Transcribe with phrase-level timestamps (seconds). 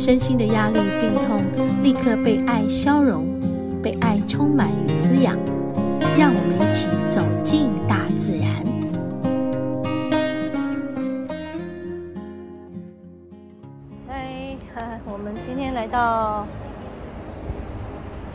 [0.00, 1.44] 身心的压力、病痛
[1.82, 3.26] 立刻被爱消融，
[3.82, 5.36] 被爱充满与滋养。
[6.16, 8.48] 让我们一起走进大自然。
[14.08, 16.46] 嗨，嗨，我们今天来到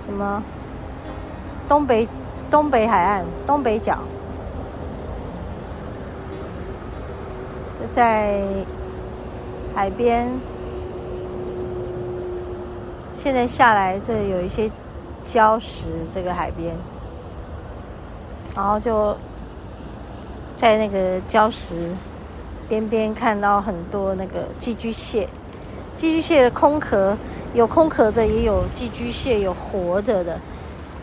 [0.05, 0.43] 什么？
[1.67, 2.07] 东北
[2.51, 3.97] 东北海岸，东北角。
[7.89, 8.43] 在
[9.73, 10.29] 海边，
[13.15, 14.69] 现在下来，这有一些
[15.23, 16.75] 礁石，这个海边，
[18.53, 19.15] 然后就
[20.57, 21.91] 在那个礁石
[22.67, 25.29] 边边看到很多那个寄居蟹，
[25.95, 27.17] 寄居蟹的空壳
[27.53, 30.37] 有空壳的，也有寄居蟹有活着的，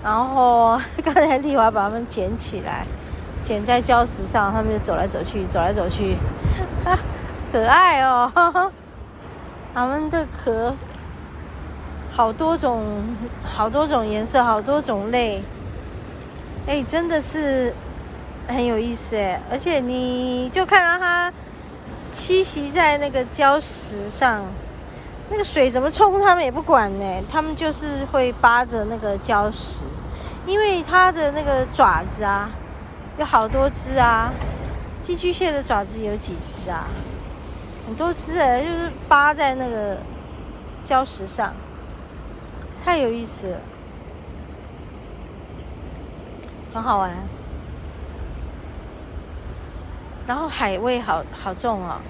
[0.05, 2.87] 然后刚才丽华把它们捡起来，
[3.43, 6.17] 捡在礁石上，他们就走来走去，走来走去。
[6.85, 6.99] 啊，
[7.51, 8.31] 可爱哦！
[9.75, 10.75] 它们的壳
[12.15, 12.85] 好多种，
[13.43, 15.43] 好多种颜色，好多种类。
[16.67, 17.73] 哎，真的是
[18.47, 19.41] 很有意思哎！
[19.51, 21.33] 而且你就看到它
[22.13, 24.45] 栖息在那个礁石上，
[25.31, 27.23] 那个水怎么冲，它们也不管呢。
[27.31, 29.81] 它们就是会扒着那个礁石，
[30.47, 32.51] 因为它的那个爪子啊，
[33.19, 34.31] 有好多只啊。
[35.03, 36.87] 寄居蟹的爪子有几只啊？
[37.87, 39.97] 很多只哎，就是扒在那个
[40.85, 41.53] 礁石上，
[42.85, 43.61] 太有意思了，
[46.75, 47.13] 很好玩。
[50.27, 52.01] 然后海味好好重哦，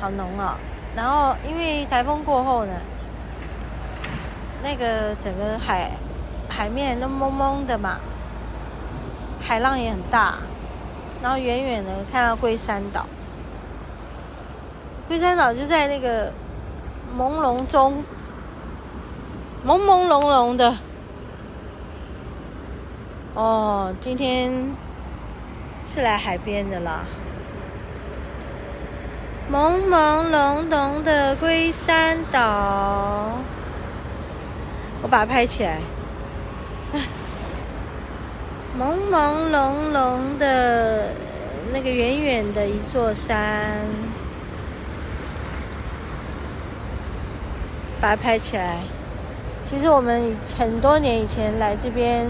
[0.00, 0.54] 好浓哦。
[0.96, 2.72] 然后因为台风过后呢，
[4.62, 5.90] 那个整个海
[6.48, 7.98] 海面都蒙蒙的嘛，
[9.40, 10.36] 海浪也很大。
[11.20, 13.04] 然后远远的看到龟山岛，
[15.08, 16.32] 龟山岛就在那个
[17.18, 18.04] 朦胧中，
[19.66, 20.76] 朦朦胧胧的。
[23.34, 24.52] 哦，今天
[25.86, 27.02] 是来海边的啦，
[29.52, 33.38] 朦朦胧胧的龟山岛，
[35.02, 35.78] 我把它拍起来。
[38.78, 41.12] 朦朦胧胧的
[41.72, 43.78] 那个远远的一座山，
[48.00, 48.78] 把它拍起来。
[49.68, 52.26] 其实我们很多年以前来这边，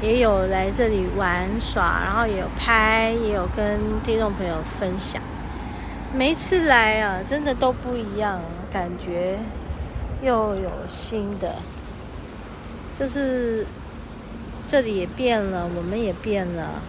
[0.00, 5.20] 也有来这里玩耍，然后也有拍，也有跟听众朋友分享。
[6.14, 9.38] 每一次来啊，真的都不一样，感觉
[10.22, 11.56] 又有新的，
[12.94, 13.66] 就是。
[14.64, 16.80] 这里也变了，我们也变了，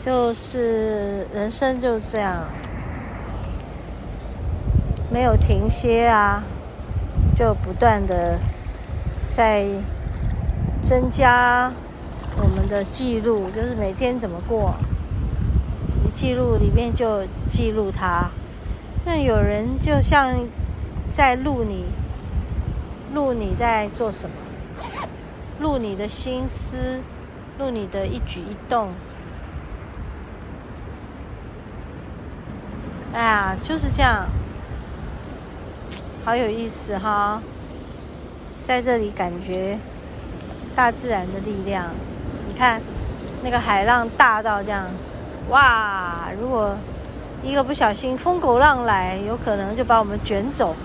[0.00, 2.44] 就是人生就这样，
[5.12, 6.42] 没有停歇啊，
[7.36, 8.38] 就不断的
[9.28, 9.66] 在
[10.80, 11.70] 增加
[12.38, 14.74] 我们的记录，就是每天怎么过，
[16.02, 18.30] 你记录里面就记录它，
[19.04, 20.34] 那有人就像
[21.10, 21.84] 在录你，
[23.12, 24.36] 录你在做什么。
[25.60, 27.00] 录你的心思，
[27.58, 28.88] 录你的一举一动。
[33.12, 34.26] 哎呀，就是这样，
[36.24, 37.42] 好有意思哈！
[38.62, 39.76] 在这里感觉
[40.72, 41.86] 大自然的力量。
[42.48, 42.80] 你看，
[43.42, 44.84] 那个海浪大到这样，
[45.48, 46.28] 哇！
[46.40, 46.76] 如果
[47.42, 50.76] 一个不小心，风狗浪来，有可能就把我们卷走。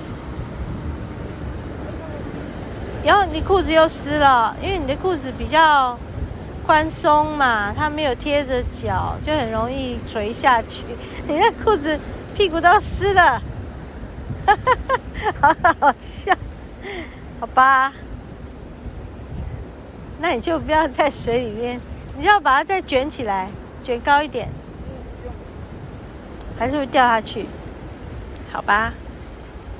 [3.05, 5.95] 然后你裤子又湿了，因为你的裤子比较
[6.65, 10.83] 宽松嘛，它没有贴着脚，就很容易垂下去。
[11.27, 11.99] 你的裤子
[12.33, 13.39] 屁股都湿了，
[15.41, 16.33] 好好笑，
[17.39, 17.93] 好吧？
[20.19, 21.79] 那你就不要在水里面，
[22.15, 23.49] 你就要把它再卷起来，
[23.83, 24.49] 卷高一点，
[26.57, 27.45] 还是会掉下去？
[28.51, 28.93] 好吧？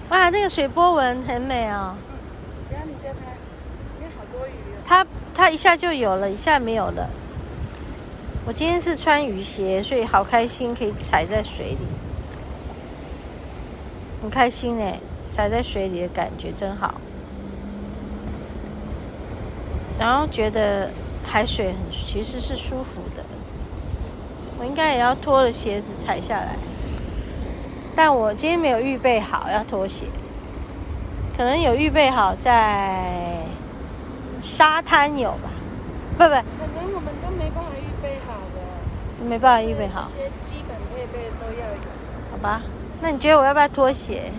[0.09, 1.95] 哇，那个水波纹很美哦。
[4.85, 7.09] 它它一下就有了，一下没有了。
[8.45, 11.77] 我今天是穿雨鞋，所以好开心，可以踩在水里。
[14.27, 14.99] 很开心哎，
[15.31, 16.95] 踩在水里的感觉真好。
[19.97, 20.91] 然后觉得
[21.25, 23.23] 海水很其实是舒服的，
[24.59, 26.57] 我应该也要脱了鞋子踩下来，
[27.95, 30.07] 但我今天没有预备好要脱鞋，
[31.37, 33.45] 可能有预备好在
[34.43, 35.49] 沙滩有吧？
[36.17, 36.33] 不不，可
[36.75, 41.79] 能我们都没办法预备好的，没办法预备好，这些基本配备都要有，
[42.33, 42.61] 好吧？
[43.01, 44.31] 那你觉得我要不要脱鞋？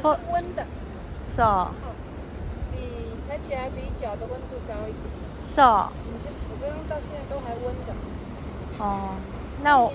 [0.00, 0.64] 脱温的，
[1.34, 1.70] 是哦。
[2.72, 2.80] 比
[3.28, 5.04] 踩起来比脚的温度高一点。
[5.44, 5.90] 是哦。
[6.06, 7.92] 你就除非到现在都还温的。
[8.78, 9.16] 哦，
[9.62, 9.92] 那我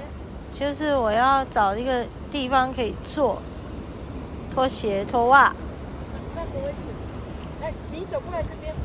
[0.53, 3.41] 就是我要找一个地方可以坐，
[4.53, 5.51] 脱鞋脱袜。
[6.35, 6.77] 那个位置，
[7.63, 8.75] 哎，你走过来这边。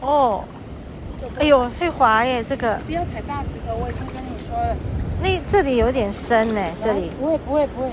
[0.00, 0.44] 哦。
[1.38, 2.78] 哎呦，会滑耶，这个。
[2.86, 4.76] 不要踩大石头，我已经跟你说了。
[5.22, 7.10] 那这里有点深呢，这里。
[7.20, 7.90] 不会不会不会，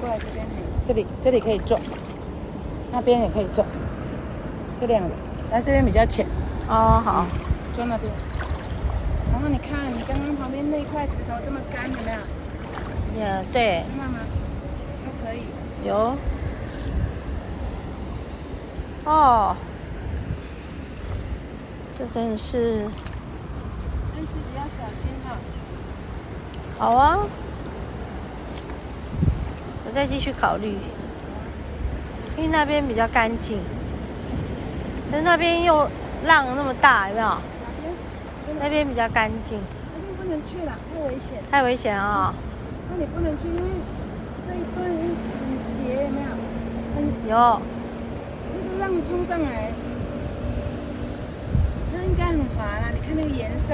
[0.00, 0.46] 过来这边，
[0.84, 1.78] 这里这里可以坐，
[2.92, 3.64] 那边也可以坐。
[4.78, 5.08] 这两个，
[5.50, 6.26] 来这边比较浅。
[6.68, 7.26] 哦，好，
[7.72, 8.12] 坐那边。
[9.32, 12.18] 然后你看，你刚刚旁边那一块石头这么干，有没有？
[13.18, 13.82] 也对。
[13.96, 14.18] 看吗？
[15.04, 15.40] 都可以。
[15.86, 16.16] 有。
[19.04, 19.56] 哦。
[21.98, 22.86] 这真的是。
[24.12, 25.25] 但是比较小心哈。
[26.78, 27.18] 好啊。
[29.86, 30.76] 我再继续考虑，
[32.36, 33.60] 因为那边比较干净。
[35.10, 35.88] 但是那边又
[36.26, 37.38] 浪那么大，有没有？
[38.60, 39.60] 那边比较干净。
[39.94, 41.42] 那边不能去了，太危险。
[41.50, 42.34] 太危险啊！
[42.90, 43.62] 那你不能去，因为
[44.46, 44.92] 这一段很
[45.64, 46.28] 斜，有没有？
[46.96, 46.96] 很
[47.30, 47.62] 有。
[48.52, 49.70] 那个浪冲上来，
[51.94, 52.90] 那应该很滑啦。
[52.92, 53.72] 你看那个颜色，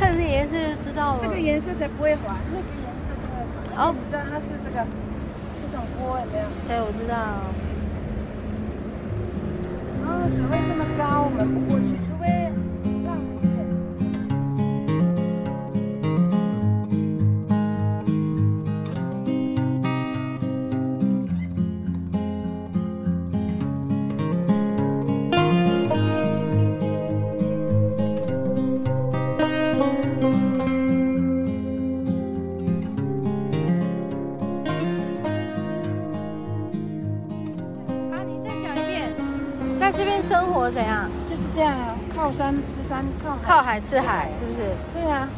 [0.00, 1.18] 看这颜色就知道了。
[1.20, 3.84] 这个颜色才不会滑，那个颜色就会滑。
[3.84, 4.86] 哦，你知道它是这个
[5.60, 6.48] 这种锅有没有？
[6.66, 7.14] 对，我知道。
[10.30, 12.49] 水位这么高，我们不过去，除非。
[40.22, 41.10] 生活怎样？
[41.28, 44.60] 就是这样啊，靠山吃山，靠海靠海吃海，是不是？
[44.94, 45.28] 对啊，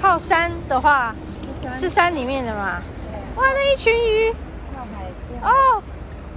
[0.00, 2.80] 靠山的话，吃山，吃山里面的嘛。
[3.36, 4.32] 哇，那一群鱼。
[4.76, 5.50] 靠海吃海。
[5.50, 5.82] 哦，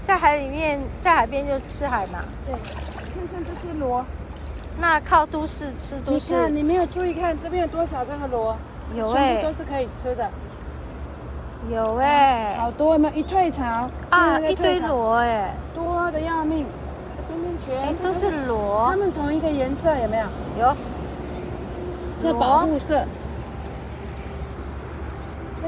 [0.03, 2.19] 在海里面，在海边就吃海嘛。
[2.45, 4.03] 对，看像这些螺。
[4.79, 6.33] 那靠都市吃都市。
[6.33, 8.57] 你看，你没有注意看这边有多少这个螺？
[8.95, 10.29] 有哎、欸，全部都是可以吃的。
[11.69, 16.00] 有哎、欸，好多嘛，一退潮啊，一堆螺哎、欸，多。
[17.69, 20.25] 哎，都是螺，它们同一个颜色有没有？
[20.59, 20.75] 有。
[22.19, 23.03] 这保护色。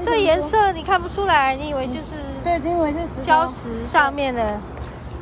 [0.04, 2.16] 这颜色你看不出来，你以为就是？
[2.44, 4.60] 对，你以为是石礁石上面的，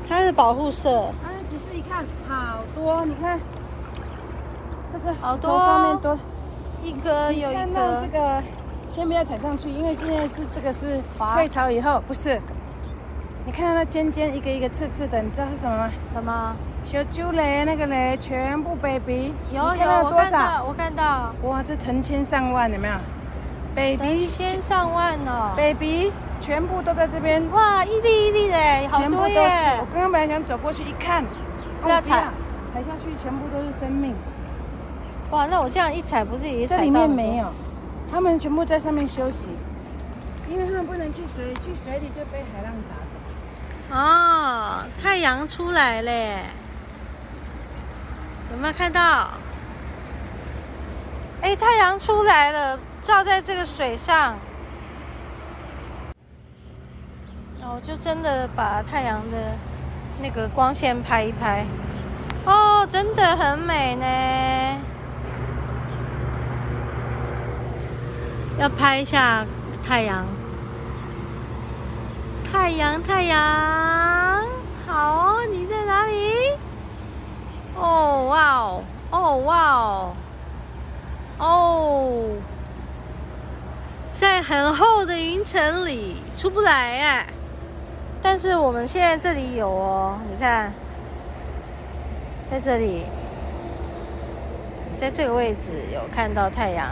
[0.07, 0.89] 它是保护色。
[0.97, 3.39] 啊，仔细一看，好多，你看，
[4.91, 6.18] 这个石头上面多，
[6.83, 8.01] 一颗有一颗。
[8.01, 8.44] 这个，
[8.88, 11.01] 先不要踩上去，因为现在是这个是
[11.33, 12.42] 退潮以后，不是。
[13.44, 15.90] 你看到那尖尖一个一个刺刺的，你知道是什么吗？
[16.14, 16.56] 什么？
[16.83, 21.33] 小猪雷那个雷全部 baby，有有，我看到，我看到。
[21.44, 22.94] 哇，这成千上万，有没有
[23.76, 25.54] ？baby，成千上万哦。
[25.57, 27.42] baby，全部都在这边。
[27.52, 28.57] 哇，一粒一粒的，
[28.90, 29.00] 好多耶。
[29.00, 29.81] 全部都是。
[29.81, 31.24] 我刚刚本来想走过去一看，
[31.81, 32.26] 不要踩，
[32.71, 34.14] 踩下去全部都是生命。
[35.31, 36.81] 哇，那我这样一踩，不是也踩到？
[36.81, 37.48] 这里面没有，
[38.12, 39.36] 他们全部在上面休息，
[40.48, 42.95] 因为他们不能去水，去水里就被海浪打。
[43.92, 46.12] 哦，太阳出来了，
[48.52, 49.30] 有没有看到？
[51.42, 54.36] 哎，太阳出来了，照在这个水上，
[57.62, 59.57] 我就真的把太阳的
[60.21, 61.66] 那个光线拍一拍。
[62.45, 64.81] 哦，真的很美呢，
[68.57, 69.45] 要拍一下
[69.83, 70.26] 太阳。
[72.52, 74.46] 太阳，太阳，
[74.86, 75.38] 好！
[75.50, 76.52] 你在哪里？
[77.78, 80.14] 哦，哇哦，哦，哇哦，
[81.40, 82.24] 哦，
[84.12, 87.26] 在很厚的云层里出不来哎。
[88.22, 90.74] 但是我们现在这里有哦，你看，
[92.52, 93.06] 在这里，
[95.00, 96.90] 在这个位置有看到太阳，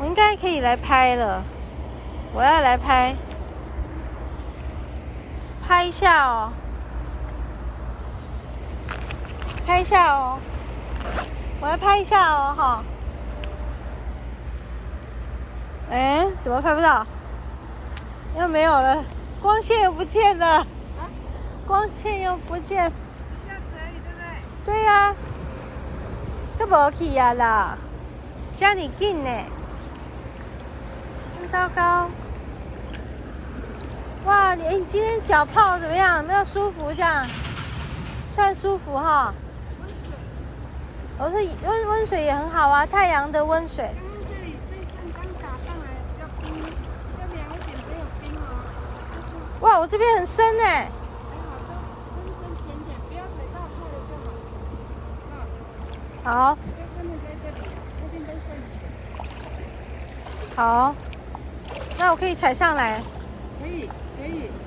[0.00, 1.44] 我应该可以来拍了。
[2.34, 3.14] 我要来拍，
[5.66, 6.52] 拍一下哦，
[9.66, 10.38] 拍一下哦，
[11.60, 12.82] 我要拍一下哦，哈。
[15.90, 17.06] 哎，怎么拍不到？
[18.38, 19.04] 又没有了，
[19.40, 20.58] 光线又不见了。
[20.58, 20.66] 啊？
[21.66, 22.84] 光线又不见。
[22.84, 24.74] 下次而已，对不对？
[24.74, 25.16] 对呀、啊。
[26.58, 27.76] 都无去呀啦，
[28.56, 29.30] 这么近呢，
[31.40, 32.08] 真糟糕。
[34.24, 36.16] 哇，你你今天脚泡怎么样？
[36.16, 36.92] 有没有舒服？
[36.92, 37.26] 这样
[38.30, 39.34] 算舒服哈。
[39.80, 40.10] 温水。
[41.18, 41.34] 我说
[41.68, 43.94] 温温水也很好啊，太阳的温水。
[43.94, 46.60] 刚刚这里这一阵刚打上来，比较冰，比
[47.18, 48.40] 较凉一点，没有冰哦。
[49.14, 49.28] 就是。
[49.60, 50.64] 哇，我这边很深呢。
[56.24, 56.56] 好，
[60.56, 60.94] 好，
[61.98, 62.98] 那我可以踩上来，
[63.60, 63.90] 可以，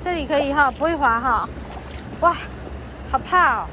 [0.04, 1.50] 这里可以哈，不会滑哈。
[2.22, 2.36] 哇，
[3.12, 3.68] 好怕哦！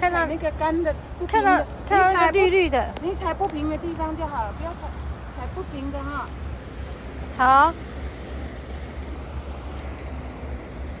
[0.00, 0.94] 看到那个干的，
[1.26, 4.86] 看到看到那个绿绿的，你踩不平的地方就好了，不要踩
[5.34, 6.26] 踩不平的哈。
[7.38, 7.72] 好。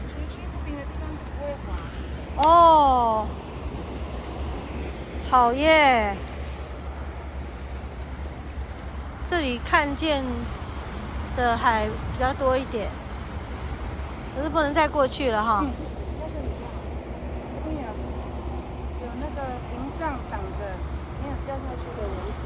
[0.08, 2.48] 踩踩不平的地方不会滑。
[2.48, 3.26] 哦。
[5.30, 6.16] 好耶！
[9.26, 10.24] 这里看见
[11.36, 12.88] 的海比较多一点，
[14.36, 15.60] 可是不能再过去了哈。
[15.62, 15.70] 嗯，
[16.20, 16.26] 这
[17.64, 17.88] 边有，
[19.00, 19.40] 有那个
[19.70, 20.60] 屏障挡着，
[21.22, 22.44] 没有掉下去的危险。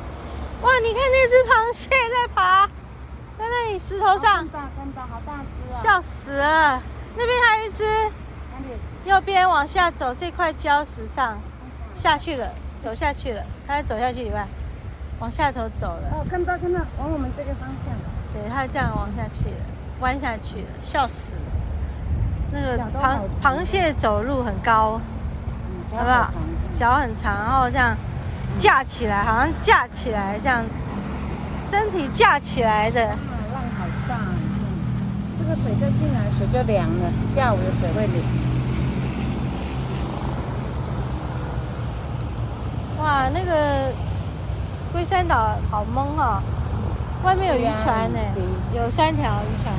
[0.63, 2.67] 哇，你看那只螃蟹在爬，
[3.37, 4.47] 在那里石头上。
[4.49, 5.83] 大，看到，好大只啊！
[5.83, 6.81] 笑死了！
[7.17, 7.85] 那边还有一只？
[9.05, 11.39] 右边往下走，这块礁石上
[11.99, 12.49] 下去了。
[12.81, 14.47] 走下去了，他走下去以外，
[15.19, 16.09] 往下头走了。
[16.13, 17.93] 哦，看到看到，往我们这个方向。
[18.33, 19.57] 对，它这样往下去了，
[20.01, 21.50] 弯下去了，笑死了。
[22.53, 25.01] 那个螃螃蟹走路很高，
[25.91, 26.33] 嗯、好不好？
[26.73, 27.97] 脚很长，然后这样
[28.59, 30.65] 架起来，好像架起来这样，
[31.59, 33.09] 身体架起来的。
[33.09, 33.17] 啊，
[33.53, 37.11] 浪好大，嗯，这个水再进来，水就凉了。
[37.29, 38.25] 下午的水会凉。
[42.99, 43.93] 哇，那个
[44.93, 46.43] 龟山岛好懵哈、哦，
[47.25, 48.19] 外面有渔船呢，
[48.75, 49.75] 有三条渔船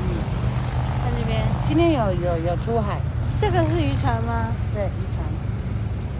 [1.03, 1.60] 在那边。
[1.71, 2.99] 今天有有有出海，
[3.39, 4.51] 这个是渔船吗？
[4.75, 5.23] 对，渔船。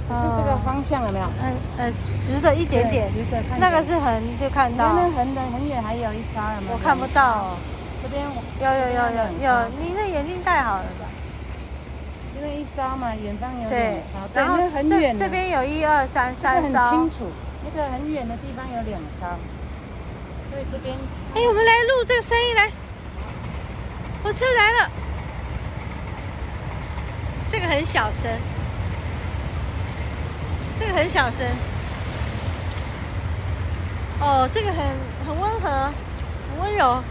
[0.07, 1.25] 只是这个方向有没有？
[1.43, 3.59] 嗯呃，直的一点点，直的看。
[3.59, 4.95] 那个是横就看到。
[4.95, 6.39] 那横的很远还有一艘，
[6.71, 7.57] 我看不到。
[8.01, 11.11] 这边有有有有有，你那眼镜戴好了吧？
[12.37, 15.17] 因为一艘嘛，远方有两艘，然后很远。
[15.17, 17.27] 这边有一二三三艘，很清楚。
[17.65, 19.27] 那个很远的地方有两艘，
[20.49, 20.95] 所以这边。
[21.35, 22.71] 哎，我们来录这个声音来。
[24.23, 24.91] 我车来了，
[27.51, 28.31] 这个很小声，
[30.79, 31.45] 这个很小声。
[34.21, 34.77] 哦，这个很
[35.27, 37.03] 很温和，很温柔。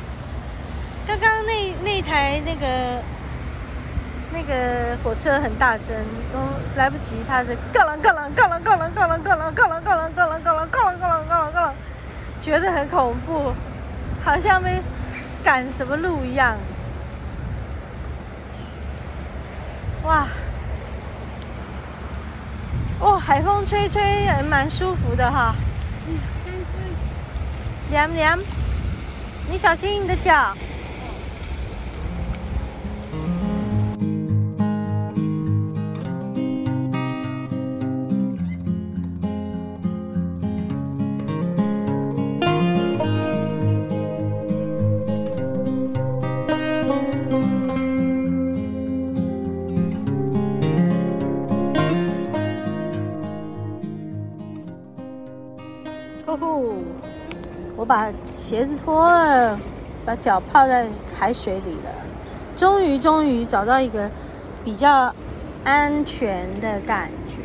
[1.07, 3.03] 刚刚那那台那个。
[4.33, 5.89] 那个火车很大声，
[6.33, 6.39] 都
[6.77, 11.75] 来不及，它是咯啷咯啷咯啷咯啷咯啷咯啷咯啷咯啷咯啷咯啷咯啷咯啷咯啷咯
[12.41, 13.53] 啷，觉得很恐怖，
[14.25, 14.81] 好像被
[15.43, 16.57] 赶什么路一样。
[20.11, 20.27] 哇，
[22.99, 25.55] 哦，海风吹吹也蛮舒服的哈。
[26.09, 26.63] 嗯，但是
[27.93, 28.37] 凉凉，
[29.49, 30.53] 你小心你的脚。
[57.91, 59.59] 把鞋子脱了，
[60.07, 60.87] 把脚泡在
[61.19, 61.91] 海水里了，
[62.55, 64.09] 终于终于找到一个
[64.63, 65.13] 比较
[65.65, 67.41] 安全的感觉，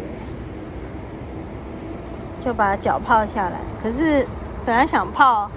[2.46, 3.60] 就把脚泡下来。
[3.82, 4.24] 可是
[4.64, 5.50] 本来想泡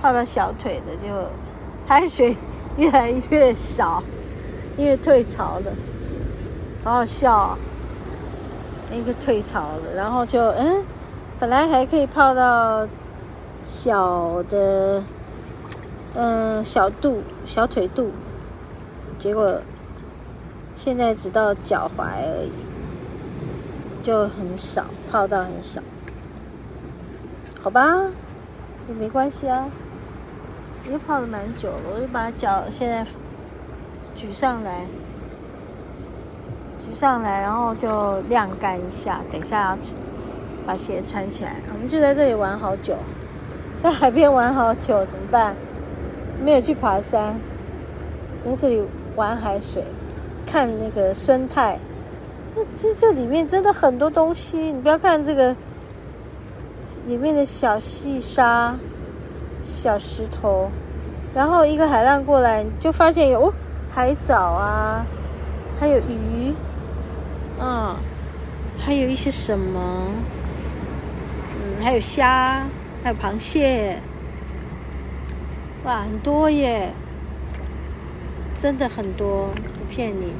[0.00, 1.12] 泡到小腿的，就
[1.88, 2.36] 海水
[2.78, 4.00] 越来越少，
[4.76, 5.72] 因为退潮了，
[6.84, 7.58] 好好笑啊！
[8.92, 10.84] 那个退潮了，然后就嗯，
[11.40, 12.86] 本来还可以泡到。
[13.62, 15.02] 小的，
[16.14, 18.10] 嗯、小肚、小腿肚，
[19.18, 19.60] 结果
[20.74, 22.50] 现在只到脚踝而已，
[24.02, 25.80] 就很少，泡到很少，
[27.62, 28.06] 好吧，
[28.88, 29.66] 也没关系啊，
[30.90, 33.06] 也泡了蛮久了，我就把脚现在
[34.16, 34.86] 举上来，
[36.78, 39.78] 举上来，然后就晾干一下，等一下要
[40.66, 41.56] 把鞋穿起来。
[41.72, 42.96] 我们就在这里玩好久，
[43.82, 45.56] 在海边玩好久，怎么办？
[46.44, 47.38] 没有去爬山，
[48.44, 48.82] 在这里
[49.16, 49.82] 玩海水，
[50.46, 51.78] 看那个生态。
[52.54, 55.54] 那这这里面真的很多东西，你不要看这个
[57.06, 58.74] 里面的小细沙、
[59.62, 60.70] 小石头，
[61.34, 63.52] 然后一个海浪过来，你就发现有、
[63.94, 65.06] 海藻啊，
[65.78, 66.52] 还有鱼，
[67.60, 67.94] 嗯，
[68.78, 70.06] 还有一些什么，
[71.54, 72.66] 嗯，还有虾，
[73.02, 73.98] 还有螃蟹，
[75.84, 76.90] 哇，很多耶，
[78.58, 80.32] 真的很多，不骗你。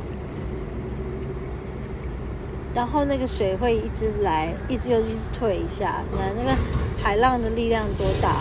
[2.74, 6.02] 然后那个水会一直来，一直又一直退一下。
[6.12, 6.56] 你看那个
[7.02, 8.36] 海浪的力量多大？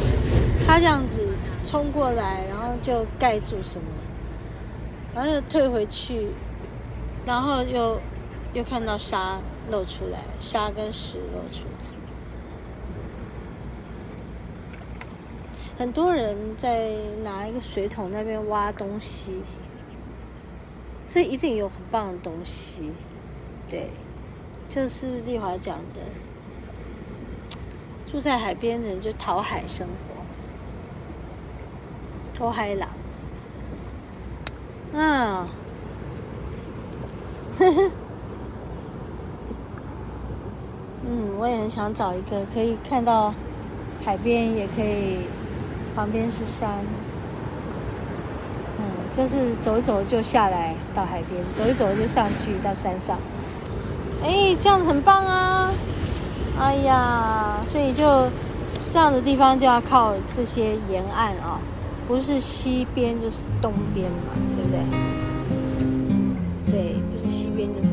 [0.68, 1.26] 它这样子
[1.66, 3.88] 冲过来，然后就盖住什么，
[5.16, 6.28] 然后又退回去，
[7.26, 8.00] 然后又
[8.54, 9.40] 又看到沙
[9.72, 11.79] 露出来，沙跟石露出来。
[15.80, 16.92] 很多人在
[17.24, 19.42] 拿一个水桶那边挖东西，
[21.08, 22.92] 这一定有很棒的东西，
[23.70, 23.90] 对。
[24.68, 26.02] 就是丽华讲的，
[28.06, 30.22] 住在海边的人就讨海生活，
[32.38, 32.90] 讨海郎。
[34.94, 35.50] 啊，
[37.58, 37.92] 呵呵，
[41.08, 43.34] 嗯，我也很想找一个可以看到
[44.04, 45.22] 海边，也可以
[45.96, 46.69] 旁边是山，
[48.77, 53.17] 嗯，就是走走就下来到海边，走一走就上去到山上，
[54.24, 55.72] 哎，这样子很棒啊！
[56.60, 58.27] 哎呀，所以就
[58.91, 61.60] 这样的地方就要靠这些沿岸啊，
[62.08, 64.79] 不是西边就是东边嘛，对不对？
[66.71, 67.88] 对，不是西边就是。